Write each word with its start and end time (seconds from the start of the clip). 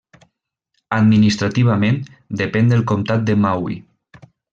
Administrativament 0.95 1.99
depèn 2.43 2.73
del 2.75 2.81
Comtat 2.93 3.29
de 3.29 3.37
Maui. 3.45 3.79